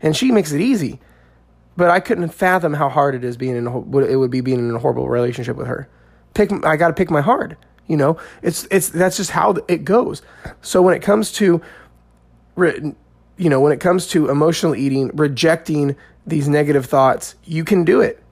and 0.00 0.16
she 0.16 0.30
makes 0.30 0.52
it 0.52 0.60
easy. 0.60 1.00
But 1.76 1.90
I 1.90 2.00
couldn't 2.00 2.28
fathom 2.30 2.74
how 2.74 2.88
hard 2.88 3.14
it 3.14 3.24
is 3.24 3.36
being 3.36 3.56
in 3.56 3.66
a, 3.66 3.78
it 4.04 4.16
would 4.16 4.30
be 4.30 4.40
being 4.40 4.58
in 4.58 4.74
a 4.74 4.78
horrible 4.78 5.08
relationship 5.08 5.56
with 5.56 5.66
her. 5.66 5.88
Pick. 6.34 6.50
I 6.64 6.76
got 6.76 6.88
to 6.88 6.94
pick 6.94 7.10
my 7.10 7.20
hard. 7.20 7.56
You 7.86 7.96
know, 7.96 8.18
it's 8.42 8.66
it's 8.70 8.88
that's 8.88 9.16
just 9.16 9.30
how 9.30 9.54
it 9.68 9.84
goes. 9.84 10.22
So 10.60 10.82
when 10.82 10.94
it 10.94 11.02
comes 11.02 11.30
to, 11.32 11.62
you 12.56 12.94
know, 13.38 13.60
when 13.60 13.72
it 13.72 13.80
comes 13.80 14.08
to 14.08 14.28
emotional 14.28 14.74
eating, 14.74 15.10
rejecting 15.14 15.96
these 16.26 16.48
negative 16.48 16.86
thoughts, 16.86 17.36
you 17.44 17.64
can 17.64 17.84
do 17.84 18.00
it. 18.00 18.22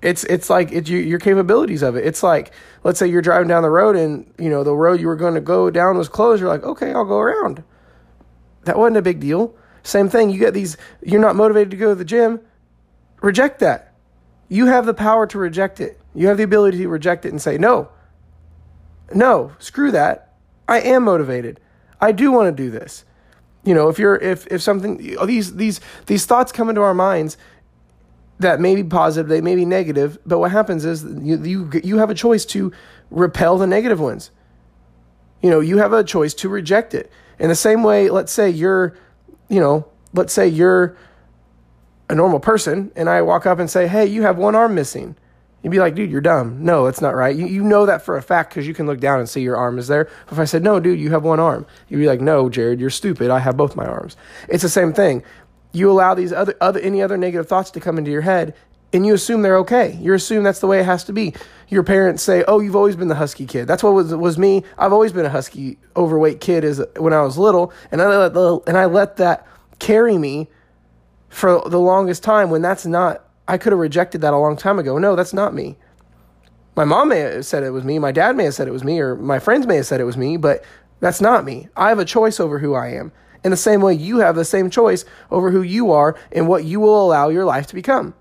It's 0.00 0.24
it's 0.24 0.50
like 0.50 0.72
it's 0.72 0.90
your, 0.90 1.00
your 1.00 1.20
capabilities 1.20 1.82
of 1.82 1.94
it. 1.94 2.04
It's 2.04 2.24
like 2.24 2.52
let's 2.82 2.98
say 2.98 3.06
you're 3.06 3.22
driving 3.22 3.46
down 3.46 3.62
the 3.62 3.70
road 3.70 3.94
and 3.94 4.32
you 4.36 4.50
know 4.50 4.64
the 4.64 4.74
road 4.74 5.00
you 5.00 5.06
were 5.06 5.16
going 5.16 5.34
to 5.34 5.40
go 5.40 5.70
down 5.70 5.96
was 5.96 6.08
closed. 6.08 6.40
You're 6.40 6.48
like, 6.48 6.64
okay, 6.64 6.92
I'll 6.92 7.04
go 7.04 7.18
around. 7.18 7.62
That 8.64 8.78
wasn't 8.78 8.96
a 8.96 9.02
big 9.02 9.20
deal. 9.20 9.54
Same 9.84 10.08
thing. 10.08 10.30
You 10.30 10.38
get 10.38 10.54
these. 10.54 10.76
You're 11.02 11.20
not 11.20 11.36
motivated 11.36 11.70
to 11.70 11.76
go 11.76 11.90
to 11.90 11.94
the 11.94 12.04
gym. 12.04 12.40
Reject 13.22 13.60
that. 13.60 13.94
You 14.48 14.66
have 14.66 14.84
the 14.84 14.92
power 14.92 15.26
to 15.28 15.38
reject 15.38 15.80
it. 15.80 15.98
You 16.14 16.26
have 16.26 16.36
the 16.36 16.42
ability 16.42 16.78
to 16.78 16.88
reject 16.88 17.24
it 17.24 17.30
and 17.30 17.40
say 17.40 17.56
no. 17.56 17.88
No, 19.14 19.52
screw 19.58 19.90
that. 19.92 20.34
I 20.68 20.80
am 20.80 21.04
motivated. 21.04 21.60
I 22.00 22.12
do 22.12 22.32
want 22.32 22.54
to 22.54 22.62
do 22.62 22.70
this. 22.70 23.04
You 23.64 23.74
know, 23.74 23.88
if 23.88 23.98
you're 23.98 24.16
if 24.16 24.46
if 24.48 24.60
something 24.60 25.16
these 25.24 25.54
these 25.54 25.80
these 26.06 26.26
thoughts 26.26 26.50
come 26.50 26.68
into 26.68 26.82
our 26.82 26.94
minds 26.94 27.38
that 28.40 28.60
may 28.60 28.74
be 28.74 28.82
positive, 28.82 29.28
they 29.28 29.40
may 29.40 29.54
be 29.54 29.64
negative, 29.64 30.18
but 30.26 30.40
what 30.40 30.50
happens 30.50 30.84
is 30.84 31.04
you 31.04 31.42
you 31.44 31.70
you 31.84 31.98
have 31.98 32.10
a 32.10 32.14
choice 32.14 32.44
to 32.46 32.72
repel 33.10 33.56
the 33.56 33.66
negative 33.66 34.00
ones. 34.00 34.32
You 35.42 35.50
know, 35.50 35.60
you 35.60 35.78
have 35.78 35.92
a 35.92 36.02
choice 36.02 36.34
to 36.34 36.48
reject 36.48 36.92
it. 36.92 37.10
In 37.38 37.48
the 37.48 37.54
same 37.54 37.82
way, 37.82 38.10
let's 38.10 38.32
say 38.32 38.50
you're, 38.50 38.96
you 39.48 39.60
know, 39.60 39.86
let's 40.12 40.32
say 40.32 40.48
you're 40.48 40.96
a 42.12 42.14
normal 42.14 42.38
person 42.38 42.92
and 42.94 43.08
I 43.08 43.22
walk 43.22 43.46
up 43.46 43.58
and 43.58 43.68
say, 43.68 43.88
hey, 43.88 44.06
you 44.06 44.22
have 44.22 44.36
one 44.36 44.54
arm 44.54 44.74
missing. 44.74 45.16
You'd 45.62 45.70
be 45.70 45.78
like, 45.78 45.94
dude, 45.94 46.10
you're 46.10 46.20
dumb. 46.20 46.62
No, 46.62 46.84
that's 46.84 47.00
not 47.00 47.14
right. 47.14 47.34
You, 47.34 47.46
you 47.46 47.62
know 47.62 47.86
that 47.86 48.02
for 48.02 48.16
a 48.16 48.22
fact 48.22 48.50
because 48.50 48.66
you 48.66 48.74
can 48.74 48.86
look 48.86 49.00
down 49.00 49.18
and 49.18 49.28
see 49.28 49.40
your 49.40 49.56
arm 49.56 49.78
is 49.78 49.88
there. 49.88 50.08
If 50.30 50.38
I 50.38 50.44
said, 50.44 50.62
no, 50.62 50.78
dude, 50.78 51.00
you 51.00 51.10
have 51.10 51.24
one 51.24 51.40
arm, 51.40 51.66
you'd 51.88 51.98
be 51.98 52.06
like, 52.06 52.20
no, 52.20 52.50
Jared, 52.50 52.80
you're 52.80 52.90
stupid. 52.90 53.30
I 53.30 53.38
have 53.38 53.56
both 53.56 53.76
my 53.76 53.86
arms. 53.86 54.16
It's 54.48 54.62
the 54.62 54.68
same 54.68 54.92
thing. 54.92 55.22
You 55.72 55.90
allow 55.90 56.14
these 56.14 56.32
other, 56.32 56.54
other 56.60 56.80
any 56.80 57.00
other 57.00 57.16
negative 57.16 57.48
thoughts 57.48 57.70
to 57.72 57.80
come 57.80 57.96
into 57.96 58.10
your 58.10 58.20
head 58.20 58.54
and 58.92 59.06
you 59.06 59.14
assume 59.14 59.40
they're 59.40 59.56
okay. 59.58 59.96
You 60.00 60.12
assume 60.12 60.44
that's 60.44 60.60
the 60.60 60.66
way 60.66 60.80
it 60.80 60.84
has 60.84 61.04
to 61.04 61.12
be. 61.12 61.34
Your 61.68 61.82
parents 61.82 62.22
say, 62.22 62.44
"Oh, 62.46 62.60
you've 62.60 62.76
always 62.76 62.94
been 62.94 63.08
the 63.08 63.14
husky 63.14 63.46
kid." 63.46 63.66
That's 63.66 63.82
what 63.82 63.94
was 63.94 64.14
was 64.14 64.36
me. 64.36 64.64
I've 64.76 64.92
always 64.92 65.12
been 65.12 65.24
a 65.24 65.30
husky, 65.30 65.78
overweight 65.96 66.40
kid 66.40 66.64
as 66.64 66.82
when 66.98 67.12
I 67.12 67.22
was 67.22 67.38
little, 67.38 67.72
and 67.90 68.02
I 68.02 68.06
let 68.06 68.34
the, 68.34 68.60
and 68.66 68.76
I 68.76 68.84
let 68.84 69.16
that 69.16 69.46
carry 69.78 70.18
me 70.18 70.48
for 71.32 71.62
the 71.66 71.80
longest 71.80 72.22
time. 72.22 72.50
When 72.50 72.62
that's 72.62 72.86
not, 72.86 73.24
I 73.48 73.58
could 73.58 73.72
have 73.72 73.80
rejected 73.80 74.20
that 74.20 74.34
a 74.34 74.38
long 74.38 74.56
time 74.56 74.78
ago. 74.78 74.98
No, 74.98 75.16
that's 75.16 75.32
not 75.32 75.54
me. 75.54 75.76
My 76.76 76.84
mom 76.84 77.08
may 77.08 77.20
have 77.20 77.46
said 77.46 77.62
it 77.62 77.70
was 77.70 77.84
me. 77.84 77.98
My 77.98 78.12
dad 78.12 78.36
may 78.36 78.44
have 78.44 78.54
said 78.54 78.68
it 78.68 78.72
was 78.72 78.84
me, 78.84 79.00
or 79.00 79.16
my 79.16 79.38
friends 79.38 79.66
may 79.66 79.76
have 79.76 79.86
said 79.86 80.00
it 80.00 80.04
was 80.04 80.16
me, 80.16 80.36
but 80.36 80.64
that's 81.00 81.20
not 81.20 81.44
me. 81.44 81.68
I 81.76 81.88
have 81.88 81.98
a 81.98 82.04
choice 82.04 82.38
over 82.38 82.58
who 82.58 82.74
I 82.74 82.88
am. 82.88 83.12
In 83.44 83.50
the 83.50 83.56
same 83.56 83.80
way, 83.80 83.94
you 83.94 84.18
have 84.18 84.36
the 84.36 84.44
same 84.44 84.70
choice 84.70 85.04
over 85.30 85.50
who 85.50 85.62
you 85.62 85.90
are 85.90 86.16
and 86.30 86.46
what 86.46 86.64
you 86.64 86.80
will 86.80 87.04
allow 87.04 87.28
your 87.28 87.44
life 87.44 87.66
to 87.68 87.74
become. 87.74 88.14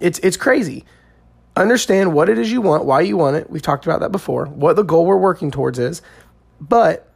It's 0.00 0.18
it's 0.20 0.36
crazy. 0.36 0.84
Understand 1.56 2.12
what 2.14 2.28
it 2.28 2.38
is 2.38 2.50
you 2.50 2.60
want, 2.60 2.84
why 2.84 3.02
you 3.02 3.16
want 3.16 3.36
it. 3.36 3.50
We've 3.50 3.62
talked 3.62 3.86
about 3.86 4.00
that 4.00 4.12
before. 4.12 4.46
What 4.46 4.76
the 4.76 4.82
goal 4.82 5.06
we're 5.06 5.16
working 5.16 5.50
towards 5.50 5.78
is, 5.78 6.02
but 6.60 7.09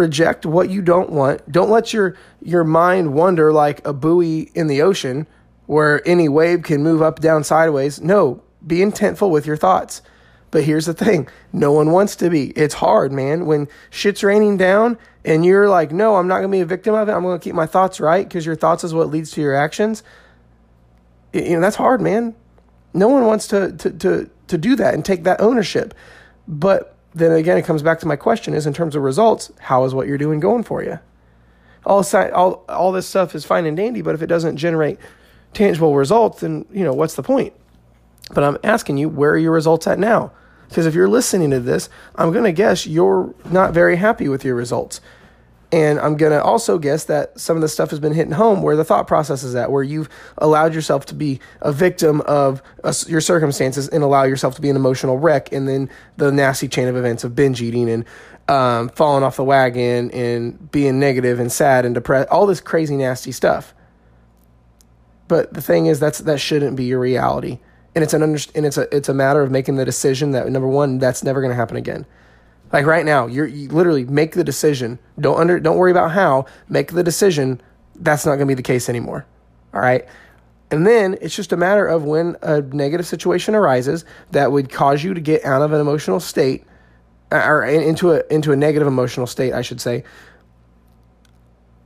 reject 0.00 0.46
what 0.46 0.70
you 0.70 0.82
don't 0.82 1.10
want. 1.10 1.50
Don't 1.50 1.70
let 1.70 1.92
your 1.92 2.16
your 2.42 2.64
mind 2.64 3.14
wander 3.14 3.52
like 3.52 3.86
a 3.86 3.92
buoy 3.92 4.50
in 4.54 4.66
the 4.66 4.82
ocean 4.82 5.26
where 5.66 6.06
any 6.08 6.28
wave 6.28 6.62
can 6.62 6.82
move 6.82 7.00
up, 7.02 7.20
down, 7.20 7.44
sideways. 7.44 8.00
No, 8.00 8.42
be 8.66 8.78
intentful 8.78 9.30
with 9.30 9.46
your 9.46 9.56
thoughts. 9.56 10.02
But 10.50 10.64
here's 10.64 10.86
the 10.86 10.94
thing 10.94 11.28
no 11.52 11.70
one 11.70 11.92
wants 11.92 12.16
to 12.16 12.30
be. 12.30 12.50
It's 12.50 12.74
hard, 12.74 13.12
man. 13.12 13.46
When 13.46 13.68
shit's 13.90 14.24
raining 14.24 14.56
down 14.56 14.98
and 15.24 15.44
you're 15.44 15.68
like, 15.68 15.92
no, 15.92 16.16
I'm 16.16 16.26
not 16.26 16.38
going 16.38 16.50
to 16.50 16.56
be 16.56 16.60
a 16.60 16.66
victim 16.66 16.94
of 16.94 17.08
it. 17.08 17.12
I'm 17.12 17.22
going 17.22 17.38
to 17.38 17.44
keep 17.44 17.54
my 17.54 17.66
thoughts 17.66 18.00
right 18.00 18.26
because 18.26 18.44
your 18.44 18.56
thoughts 18.56 18.82
is 18.82 18.92
what 18.92 19.08
leads 19.10 19.30
to 19.32 19.40
your 19.40 19.54
actions 19.54 20.02
you 21.32 21.50
know 21.50 21.60
that's 21.60 21.76
hard 21.76 22.00
man 22.00 22.34
no 22.92 23.08
one 23.08 23.24
wants 23.24 23.46
to 23.48 23.72
to 23.76 23.90
to 23.90 24.30
to 24.46 24.58
do 24.58 24.76
that 24.76 24.94
and 24.94 25.04
take 25.04 25.24
that 25.24 25.40
ownership 25.40 25.94
but 26.48 26.96
then 27.14 27.32
again 27.32 27.58
it 27.58 27.64
comes 27.64 27.82
back 27.82 27.98
to 28.00 28.06
my 28.06 28.16
question 28.16 28.54
is 28.54 28.66
in 28.66 28.72
terms 28.72 28.94
of 28.94 29.02
results 29.02 29.52
how 29.58 29.84
is 29.84 29.94
what 29.94 30.06
you're 30.06 30.18
doing 30.18 30.40
going 30.40 30.62
for 30.62 30.82
you? 30.82 30.98
All 31.84 32.04
all 32.34 32.64
all 32.68 32.92
this 32.92 33.06
stuff 33.06 33.34
is 33.34 33.44
fine 33.44 33.66
and 33.66 33.76
dandy 33.76 34.02
but 34.02 34.14
if 34.14 34.22
it 34.22 34.26
doesn't 34.26 34.56
generate 34.56 34.98
tangible 35.52 35.96
results 35.96 36.40
then 36.40 36.64
you 36.72 36.84
know 36.84 36.92
what's 36.92 37.14
the 37.14 37.22
point? 37.22 37.52
But 38.32 38.44
i'm 38.44 38.58
asking 38.62 38.98
you 38.98 39.08
where 39.08 39.32
are 39.32 39.38
your 39.38 39.52
results 39.52 39.86
at 39.86 39.98
now? 39.98 40.32
Because 40.68 40.86
if 40.86 40.94
you're 40.94 41.08
listening 41.08 41.50
to 41.50 41.60
this 41.60 41.88
i'm 42.16 42.32
going 42.32 42.44
to 42.44 42.52
guess 42.52 42.86
you're 42.86 43.34
not 43.50 43.74
very 43.74 43.96
happy 43.96 44.28
with 44.28 44.44
your 44.44 44.54
results 44.54 45.00
and 45.72 46.00
I'm 46.00 46.16
going 46.16 46.32
to 46.32 46.42
also 46.42 46.78
guess 46.78 47.04
that 47.04 47.38
some 47.38 47.56
of 47.56 47.62
the 47.62 47.68
stuff 47.68 47.90
has 47.90 48.00
been 48.00 48.12
hitting 48.12 48.32
home 48.32 48.60
where 48.60 48.74
the 48.74 48.84
thought 48.84 49.06
process 49.06 49.44
is 49.44 49.54
at, 49.54 49.70
where 49.70 49.84
you've 49.84 50.08
allowed 50.38 50.74
yourself 50.74 51.06
to 51.06 51.14
be 51.14 51.38
a 51.60 51.70
victim 51.70 52.22
of 52.22 52.60
uh, 52.82 52.92
your 53.06 53.20
circumstances 53.20 53.88
and 53.88 54.02
allow 54.02 54.24
yourself 54.24 54.56
to 54.56 54.60
be 54.60 54.68
an 54.68 54.74
emotional 54.74 55.18
wreck. 55.18 55.52
And 55.52 55.68
then 55.68 55.88
the 56.16 56.32
nasty 56.32 56.66
chain 56.66 56.88
of 56.88 56.96
events 56.96 57.22
of 57.22 57.36
binge 57.36 57.62
eating 57.62 57.88
and 57.88 58.04
um, 58.48 58.88
falling 58.88 59.22
off 59.22 59.36
the 59.36 59.44
wagon 59.44 60.10
and 60.10 60.70
being 60.72 60.98
negative 60.98 61.38
and 61.38 61.52
sad 61.52 61.84
and 61.84 61.94
depressed, 61.94 62.28
all 62.30 62.46
this 62.46 62.60
crazy, 62.60 62.96
nasty 62.96 63.30
stuff. 63.30 63.72
But 65.28 65.54
the 65.54 65.62
thing 65.62 65.86
is, 65.86 66.00
that's 66.00 66.18
that 66.18 66.40
shouldn't 66.40 66.74
be 66.76 66.84
your 66.84 66.98
reality. 66.98 67.60
And 67.94 68.02
it's 68.02 68.12
an 68.12 68.24
under, 68.24 68.40
and 68.56 68.66
it's 68.66 68.76
a 68.76 68.92
it's 68.94 69.08
a 69.08 69.14
matter 69.14 69.40
of 69.42 69.52
making 69.52 69.76
the 69.76 69.84
decision 69.84 70.32
that 70.32 70.48
number 70.48 70.66
one, 70.66 70.98
that's 70.98 71.22
never 71.22 71.40
going 71.40 71.50
to 71.50 71.56
happen 71.56 71.76
again. 71.76 72.06
Like 72.72 72.86
right 72.86 73.04
now, 73.04 73.26
you're 73.26 73.46
you 73.46 73.68
literally 73.68 74.04
make 74.04 74.32
the 74.32 74.44
decision. 74.44 74.98
Don't 75.18 75.38
under 75.38 75.58
don't 75.58 75.76
worry 75.76 75.90
about 75.90 76.12
how. 76.12 76.46
Make 76.68 76.92
the 76.92 77.02
decision. 77.02 77.60
That's 77.96 78.24
not 78.24 78.32
going 78.32 78.46
to 78.46 78.46
be 78.46 78.54
the 78.54 78.62
case 78.62 78.88
anymore. 78.88 79.26
All 79.74 79.80
right. 79.80 80.06
And 80.70 80.86
then 80.86 81.18
it's 81.20 81.34
just 81.34 81.52
a 81.52 81.56
matter 81.56 81.86
of 81.86 82.04
when 82.04 82.36
a 82.42 82.60
negative 82.60 83.06
situation 83.06 83.54
arises 83.54 84.04
that 84.30 84.52
would 84.52 84.70
cause 84.70 85.02
you 85.02 85.14
to 85.14 85.20
get 85.20 85.44
out 85.44 85.62
of 85.62 85.72
an 85.72 85.80
emotional 85.80 86.20
state 86.20 86.64
uh, 87.32 87.42
or 87.44 87.64
into 87.64 88.12
a 88.12 88.22
into 88.30 88.52
a 88.52 88.56
negative 88.56 88.86
emotional 88.86 89.26
state, 89.26 89.52
I 89.52 89.62
should 89.62 89.80
say. 89.80 90.04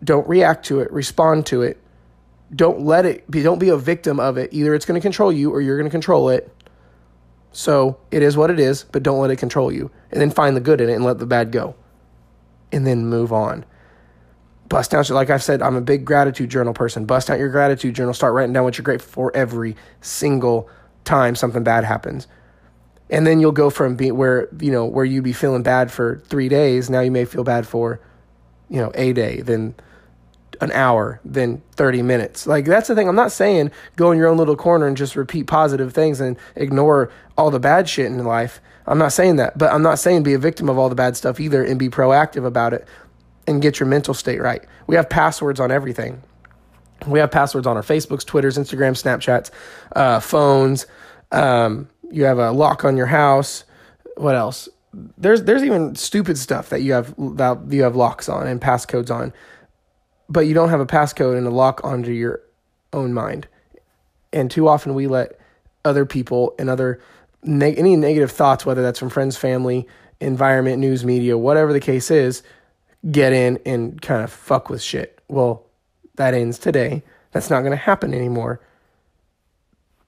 Don't 0.02 0.28
react 0.28 0.66
to 0.66 0.80
it, 0.80 0.92
respond 0.92 1.46
to 1.46 1.62
it. 1.62 1.80
Don't 2.54 2.82
let 2.82 3.06
it 3.06 3.28
be 3.30 3.42
don't 3.42 3.58
be 3.58 3.70
a 3.70 3.76
victim 3.76 4.20
of 4.20 4.36
it. 4.36 4.52
Either 4.52 4.74
it's 4.74 4.84
going 4.84 5.00
to 5.00 5.02
control 5.02 5.32
you 5.32 5.50
or 5.50 5.62
you're 5.62 5.78
going 5.78 5.88
to 5.88 5.90
control 5.90 6.28
it. 6.28 6.50
So 7.54 7.99
it 8.11 8.20
is 8.20 8.37
what 8.37 8.50
it 8.50 8.58
is, 8.58 8.84
but 8.90 9.04
don't 9.04 9.20
let 9.20 9.30
it 9.30 9.37
control 9.37 9.73
you. 9.73 9.90
And 10.11 10.20
then 10.20 10.30
find 10.30 10.56
the 10.56 10.61
good 10.61 10.80
in 10.80 10.90
it 10.90 10.94
and 10.94 11.04
let 11.04 11.18
the 11.18 11.26
bad 11.26 11.52
go. 11.52 11.76
And 12.73 12.84
then 12.84 13.06
move 13.06 13.32
on. 13.32 13.64
Bust 14.68 14.92
out, 14.92 15.08
like 15.11 15.30
I've 15.30 15.42
said, 15.42 15.62
I'm 15.62 15.76
a 15.76 15.80
big 15.80 16.04
gratitude 16.04 16.50
journal 16.50 16.75
person. 16.75 17.04
Bust 17.04 17.30
out 17.30 17.38
your 17.38 17.50
gratitude 17.50 17.94
journal. 17.94 18.12
Start 18.12 18.34
writing 18.34 18.52
down 18.52 18.64
what 18.64 18.76
you're 18.76 18.82
grateful 18.82 19.11
for 19.11 19.37
every 19.37 19.76
single 20.00 20.68
time 21.04 21.37
something 21.37 21.62
bad 21.62 21.84
happens. 21.84 22.26
And 23.08 23.25
then 23.25 23.38
you'll 23.38 23.52
go 23.52 23.70
from 23.70 23.94
being 23.94 24.16
where, 24.16 24.49
you 24.61 24.73
know, 24.73 24.84
where 24.84 25.04
you'd 25.04 25.23
be 25.23 25.32
feeling 25.32 25.62
bad 25.62 25.92
for 25.92 26.23
three 26.26 26.49
days. 26.49 26.90
Now 26.90 27.00
you 27.00 27.12
may 27.12 27.25
feel 27.25 27.44
bad 27.44 27.68
for, 27.68 28.00
you 28.68 28.80
know, 28.80 28.90
a 28.94 29.12
day. 29.12 29.42
Then 29.42 29.76
an 30.61 30.73
hour 30.73 31.20
than 31.25 31.62
30 31.73 32.02
minutes. 32.02 32.46
Like 32.46 32.64
that's 32.64 32.88
the 32.88 32.94
thing. 32.94 33.08
I'm 33.08 33.16
not 33.16 33.32
saying 33.32 33.70
go 33.96 34.11
in 34.11 34.18
your 34.18 34.28
own 34.28 34.37
little 34.37 34.56
corner 34.56 34.87
and 34.87 34.96
just 34.96 35.16
repeat 35.16 35.46
positive 35.46 35.92
things 35.92 36.20
and 36.20 36.37
ignore 36.56 37.11
all 37.37 37.50
the 37.50 37.61
bad 37.61 37.88
shit 37.88 38.06
in 38.06 38.25
life. 38.25 38.61
I'm 38.87 38.99
not 38.99 39.12
saying 39.12 39.37
that, 39.37 39.56
but 39.56 39.73
I'm 39.73 39.82
not 39.82 39.99
saying 39.99 40.23
be 40.23 40.34
a 40.34 40.38
victim 40.38 40.68
of 40.68 40.78
all 40.78 40.88
the 40.88 40.94
bad 40.94 41.16
stuff 41.16 41.40
either 41.40 41.64
and 41.64 41.78
be 41.78 41.88
proactive 41.88 42.44
about 42.44 42.75
it 42.75 42.87
and 43.46 43.62
get 43.62 43.80
your 43.80 43.88
mental 43.88 44.14
state 44.14 44.40
right. 44.40 44.64
We 44.87 44.96
have 44.96 45.08
passwords 45.08 45.61
on 45.61 45.70
everything. 45.70 46.23
We 47.06 47.18
have 47.18 47.30
passwords 47.30 47.66
on 47.66 47.76
our 47.76 47.82
Facebooks, 47.82 48.25
Twitters, 48.25 48.56
Instagram, 48.56 48.92
Snapchats, 48.92 49.50
uh, 49.94 50.20
phones. 50.20 50.87
Um, 51.32 51.88
you 52.11 52.25
have 52.25 52.38
a 52.38 52.50
lock 52.50 52.84
on 52.84 52.96
your 52.96 53.06
house. 53.06 53.64
What 54.16 54.34
else? 54.34 54.68
There's 55.18 55.42
there's 55.42 55.64
even 55.64 55.96
stupid 55.96 56.38
stuff 56.38 56.68
that 56.68 56.82
you 56.82 56.92
have 56.92 57.14
that 57.18 57.58
you 57.68 57.82
have 57.82 57.96
locks 57.96 58.28
on 58.28 58.46
and 58.46 58.61
passcodes 58.61 59.11
on 59.11 59.32
but 60.28 60.40
you 60.40 60.54
don't 60.54 60.71
have 60.71 60.81
a 60.81 60.87
passcode 60.87 61.37
and 61.37 61.47
a 61.47 61.50
lock 61.50 61.83
onto 61.85 62.11
your 62.11 62.40
own 62.93 63.12
mind. 63.12 63.47
And 64.33 64.50
too 64.50 64.69
often 64.69 64.95
we 64.95 65.07
let 65.07 65.38
other 65.85 66.07
people 66.07 66.54
and 66.59 66.69
other 66.69 67.00
any 67.47 67.97
negative 67.97 68.31
thoughts, 68.31 68.64
whether 68.64 68.83
that's 68.83 68.99
from 68.99 69.11
friends, 69.11 69.37
family, 69.37 69.87
environment, 70.21 70.78
news 70.78 71.04
media, 71.04 71.37
whatever 71.37 71.73
the 71.73 71.81
case 71.81 72.11
is, 72.11 72.43
get 73.11 73.33
in 73.33 73.59
and 73.66 74.00
kind 74.00 74.23
of 74.23 74.33
fuck 74.33 74.71
with 74.71 74.81
shit. 74.81 75.21
Well, 75.28 75.64
that 76.14 76.33
ends 76.33 76.59
today. 76.59 77.02
That's 77.33 77.50
not 77.50 77.61
going 77.61 77.73
to 77.73 77.76
happen 77.76 78.14
anymore 78.14 78.61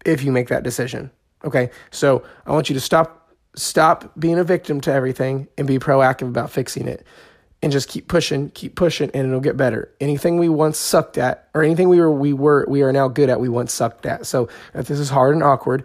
if 0.06 0.22
you 0.22 0.32
make 0.32 0.48
that 0.48 0.62
decision. 0.62 1.10
Okay? 1.44 1.70
So, 1.90 2.24
I 2.46 2.52
want 2.52 2.70
you 2.70 2.74
to 2.74 2.80
stop 2.80 3.34
stop 3.54 4.12
being 4.18 4.38
a 4.38 4.44
victim 4.44 4.80
to 4.82 4.92
everything 4.92 5.48
and 5.56 5.66
be 5.66 5.78
proactive 5.78 6.28
about 6.28 6.50
fixing 6.50 6.86
it 6.86 7.06
and 7.62 7.72
just 7.72 7.88
keep 7.88 8.08
pushing, 8.08 8.50
keep 8.50 8.74
pushing, 8.74 9.10
and 9.12 9.26
it'll 9.26 9.40
get 9.40 9.56
better. 9.56 9.92
Anything 10.00 10.38
we 10.38 10.48
once 10.48 10.78
sucked 10.78 11.18
at, 11.18 11.48
or 11.54 11.62
anything 11.62 11.88
we 11.88 11.98
were 11.98 12.12
we 12.12 12.32
were 12.32 12.66
we 12.68 12.82
are 12.82 12.92
now 12.92 13.08
good 13.08 13.30
at, 13.30 13.40
we 13.40 13.48
once 13.48 13.72
sucked 13.72 14.06
at. 14.06 14.26
So 14.26 14.48
if 14.74 14.88
this 14.88 14.98
is 14.98 15.08
hard 15.08 15.34
and 15.34 15.42
awkward, 15.42 15.84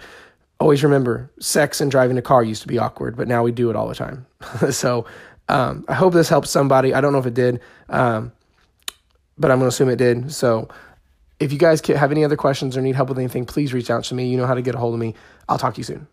always 0.60 0.84
remember, 0.84 1.32
sex 1.40 1.82
and 1.82 1.90
driving 1.90 2.18
a 2.18 2.22
car 2.22 2.44
used 2.44 2.62
to 2.62 2.68
be 2.68 2.78
awkward, 2.78 3.16
but 3.16 3.28
now 3.28 3.44
we 3.44 3.52
do 3.52 3.70
it 3.70 3.76
all 3.76 3.88
the 3.88 3.96
time. 3.96 4.26
so 4.72 5.06
um, 5.50 5.86
I 5.88 5.94
hope 5.94 6.14
this 6.14 6.30
helps 6.30 6.50
somebody. 6.50 6.94
I 6.94 7.02
don't 7.02 7.14
know 7.14 7.20
if 7.20 7.26
it 7.26 7.34
did, 7.34 7.62
um, 7.90 8.32
but 9.38 9.50
I'm 9.50 9.58
gonna 9.58 9.70
assume 9.70 9.90
it 9.90 9.98
did. 9.98 10.32
So 10.32 10.70
if 11.40 11.52
you 11.52 11.58
guys 11.58 11.82
have 11.88 12.12
any 12.12 12.24
other 12.24 12.38
questions 12.38 12.78
or 12.78 12.82
need 12.82 12.96
help 12.96 13.10
with 13.10 13.18
anything, 13.18 13.46
please 13.46 13.74
reach 13.74 13.90
out 13.90 14.04
to 14.06 14.16
me. 14.16 14.30
You 14.30 14.38
know 14.38 14.46
how 14.46 14.54
to 14.54 14.62
get 14.62 14.76
a 14.76 14.78
hold 14.78 14.94
of 14.94 15.00
me. 15.00 15.16
I'll 15.50 15.58
talk 15.58 15.74
to 15.74 15.80
you 15.80 15.84
soon. 15.86 16.08